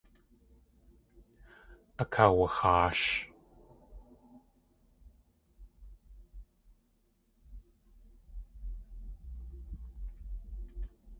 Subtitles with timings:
[2.01, 3.05] Akaawaxaash.